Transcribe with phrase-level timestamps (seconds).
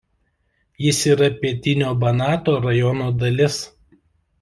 [0.85, 3.65] Jis yra pietinio Banato rajono dalis.